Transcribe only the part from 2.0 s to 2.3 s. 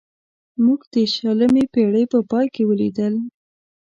په